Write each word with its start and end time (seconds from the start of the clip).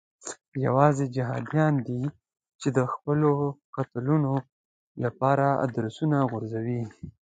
یوازې 0.65 1.05
جهادیان 1.15 1.73
دي 1.87 2.01
چې 2.61 2.67
د 2.77 2.79
خپلو 2.93 3.29
قتلونو 3.75 4.33
لپاره 5.03 5.45
ادرسونه 5.65 6.17
غورځوي. 6.31 6.81